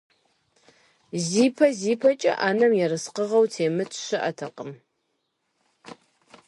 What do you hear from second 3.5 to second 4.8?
темыт щыӏэтэкъым.